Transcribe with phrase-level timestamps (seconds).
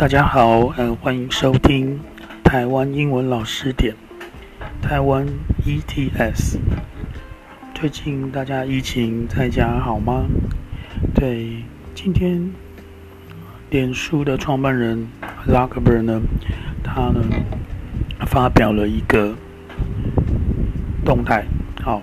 [0.00, 2.00] 大家好，嗯，欢迎收听
[2.42, 3.94] 台湾英文老师点，
[4.80, 5.26] 台湾
[5.66, 6.56] ETS。
[7.74, 10.24] 最近大家疫情在家好吗？
[11.14, 11.64] 对，
[11.94, 12.50] 今天
[13.68, 15.06] 脸书的创办人
[15.46, 16.18] 扎克伯呢，
[16.82, 17.20] 他呢
[18.20, 19.36] 发表了一个
[21.04, 21.44] 动态，
[21.82, 22.00] 好，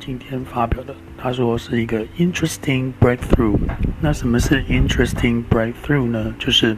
[0.00, 0.94] 今天发表的。
[1.20, 3.58] 他说是一个 interesting breakthrough。
[4.00, 6.32] 那什么是 interesting breakthrough 呢？
[6.38, 6.76] 就是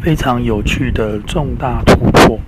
[0.00, 2.38] 非常有趣的重大突破。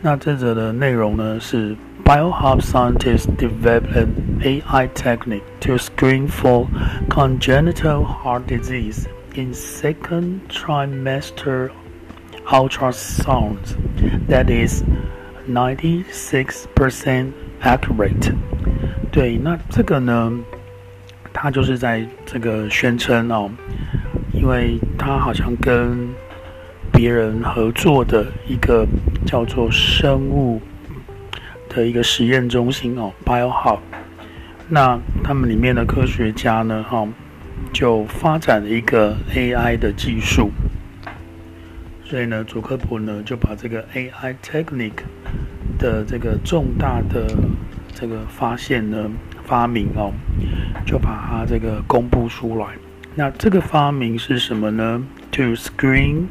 [0.00, 4.08] 那这则的内容呢是 Biohub scientists develop an
[4.42, 6.66] AI technique to screen for
[7.08, 11.70] congenital heart disease in second trimester
[12.46, 13.76] ultrasounds
[14.28, 14.82] that is
[15.48, 17.32] 96%
[17.62, 18.32] accurate。
[19.12, 20.32] 对，那这个呢，
[21.32, 23.48] 他就是在这个宣称哦，
[24.39, 26.07] 因为他好像跟
[26.91, 28.87] 别人合作的一个
[29.25, 30.61] 叫做生物
[31.67, 33.79] 的一个实验中心哦，Biohub，
[34.69, 37.07] 那他们里面的科学家呢，哈、
[37.73, 40.51] 就发展了一个 AI 的技术，
[42.05, 45.03] 所以呢，祖克普呢就把这个 AI technique
[45.77, 47.27] 的这个重大的。
[47.99, 49.09] 这个发现呢，
[49.43, 50.13] 发明哦，
[50.85, 52.67] 就把它这个公布出来。
[53.19, 56.27] 那这个发明是什么呢？To screen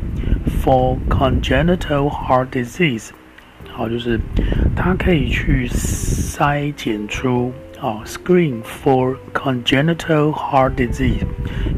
[0.62, 3.08] for congenital heart disease，
[3.72, 4.20] 好，就是
[4.76, 11.26] 它可以去筛检出啊，screen for congenital heart disease，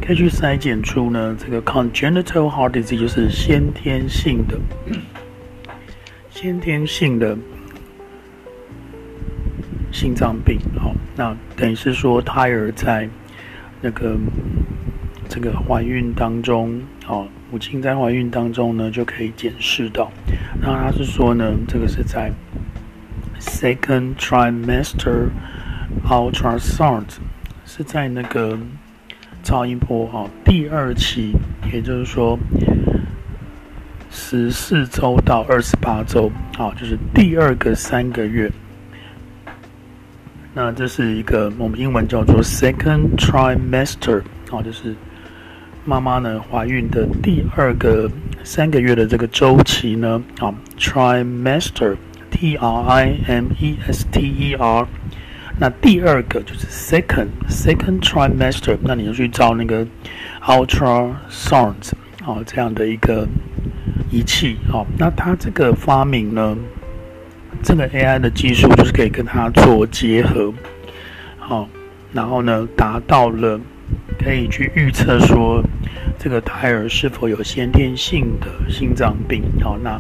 [0.06, 4.58] 可以去筛检出呢，这个 congenital heart disease 就是先天性的，
[6.28, 7.34] 先天性的。
[9.90, 13.08] 心脏病，好，那等于是说胎儿在
[13.80, 14.18] 那个
[15.40, 20.10] 这个怀孕当中，哦，母亲在怀孕当中呢，就可以检视到。
[20.60, 22.28] 那他是说呢，这个是在
[23.38, 25.28] second trimester
[26.08, 27.04] ultrasound，
[27.64, 28.58] 是在那个
[29.44, 31.36] 超音波哈第二期，
[31.72, 32.36] 也就是说
[34.10, 38.50] 十四周到二十八周，好，就是第二个三个月。
[40.52, 44.20] 那这是一个我们英文叫做 second trimester，
[44.50, 44.96] 哦，就是
[45.88, 48.10] 妈妈呢怀孕的第二个
[48.44, 54.86] 三个月的这个周期呢，啊，trimester，T R I M E S T E R，
[55.58, 59.86] 那第二个就是 second，second trimester，那你就去照那个
[60.42, 61.92] ultrasound，
[62.26, 63.26] 哦，这样的一个
[64.10, 66.54] 仪器，哦，那它这个发明呢？
[67.62, 70.52] 这个 AI 的技术就是可以跟它做结合，
[71.38, 71.66] 好，
[72.12, 73.58] 然后呢，达到了
[74.23, 75.63] 可以去预测说
[76.17, 79.99] 这个胎儿是否有先天性的心脏病，好，那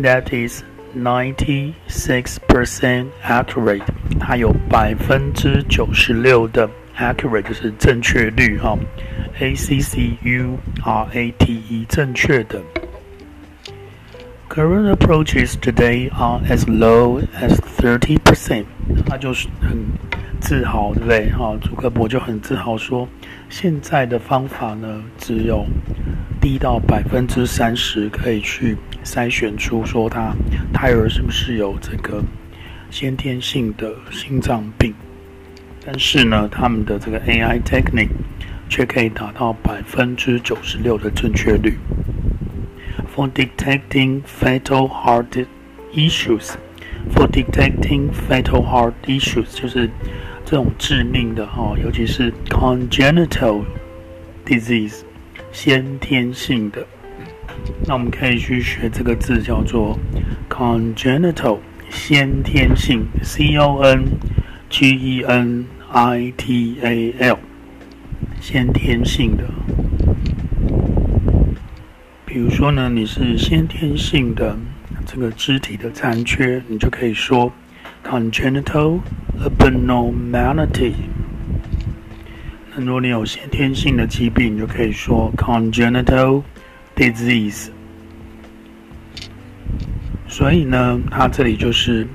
[0.00, 0.62] that is
[0.96, 3.82] ninety six percent accurate，
[4.18, 8.78] 它有百分之九十六的 accurate 就是正确率，哈，
[9.40, 12.62] A C C U R A T E 正确的。
[14.48, 18.64] Current approaches today are as low as thirty percent。
[19.04, 19.76] 他就是很
[20.41, 21.31] 自豪，对不对？
[21.31, 23.07] 哈，朱克伯就很自豪说，
[23.47, 25.65] 现在的方法呢，只有
[26.41, 28.75] 低到百分之三十可以去
[29.05, 30.33] 筛选出说他
[30.73, 32.21] 胎儿是不是有这个
[32.89, 34.93] 先天性的心脏病。
[35.85, 38.09] 但是呢，他们的这个 AI technique
[38.67, 41.77] 却可以达到百分之九十六的正确率。
[43.15, 45.45] For detecting fatal heart
[45.93, 46.53] issues,
[47.13, 49.89] for detecting fatal heart issues 就是
[50.51, 53.63] 这种致命的哈，尤其是 congenital
[54.45, 54.99] disease
[55.53, 56.85] 先天性的。
[57.87, 59.97] 那我们可以去学这个字叫做
[60.49, 64.03] congenital 先天性，C O N
[64.69, 67.39] G E N I T A L
[68.41, 69.45] 先天性的。
[72.25, 74.57] 比如说呢，你是先天性的
[75.05, 77.49] 这个肢体的残缺，你就可以说
[78.05, 78.99] congenital
[79.40, 80.92] abnormality。
[82.74, 86.42] 那如果你有先天性的疾病，你就可以说 congenital
[86.94, 87.68] disease。
[90.28, 92.06] 所以呢，它这里就是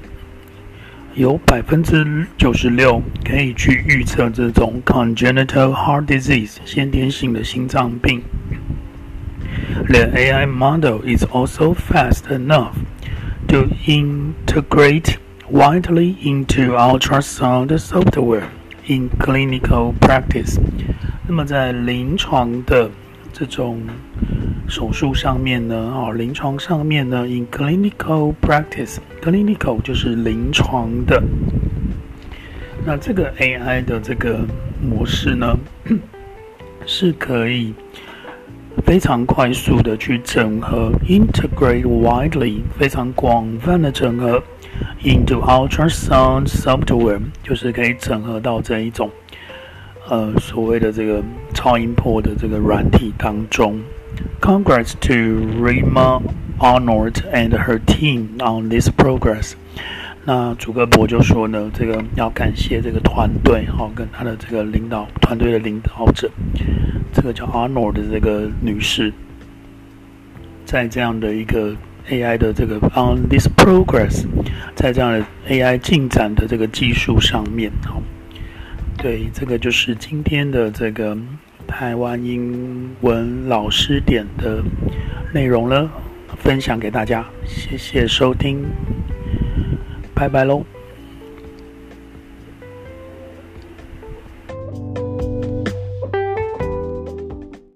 [1.15, 8.21] 有百分之九十六可以去预测这种 congenital heart disease 先天性的心脏病。
[9.87, 12.73] The AI model is also fast enough
[13.47, 15.15] to integrate
[15.50, 18.48] widely into ultrasound software
[18.86, 20.58] in clinical practice。
[21.28, 22.90] 那么在临床的
[23.32, 23.80] 这种
[24.68, 31.22] 手术上面呢，哦，临床上面呢，in clinical practice，clinical 就是临床的。
[32.84, 34.40] 那这个 AI 的这个
[34.80, 35.56] 模式呢，
[36.86, 37.74] 是可以
[38.84, 44.42] 非常快速的去整合，integrate widely，非常广泛的整合
[45.02, 49.10] ，into ultrasound software，就是可以整合到这一种，
[50.08, 51.22] 呃，所谓的这个
[51.54, 53.80] 超音波的这个软体当中。
[54.40, 56.22] Congrats to Rima
[56.58, 59.52] Arnold and her team on this progress。
[60.24, 66.30] 那祖克伯就说呢，这个要感谢这个团队，好，跟他的这个领导团队的领导者，
[67.12, 69.12] 这个叫 Arnold 的这个女士，
[70.64, 71.76] 在这样的一个
[72.10, 74.24] AI 的这个 on this progress，
[74.74, 78.02] 在这样的 AI 进展的这个技术上面，好，
[78.98, 81.16] 对，这个就是今天的这个。
[81.68, 84.62] 台湾英文老师点的
[85.34, 85.90] 内容了，
[86.38, 88.64] 分享给大家，谢谢收听，
[90.14, 90.64] 拜拜喽。